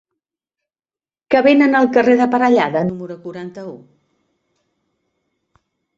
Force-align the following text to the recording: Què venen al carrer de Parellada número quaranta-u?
Què 1.35 1.41
venen 1.47 1.79
al 1.81 1.89
carrer 1.99 2.15
de 2.21 2.27
Parellada 2.35 2.83
número 2.89 3.19
quaranta-u? 3.27 3.77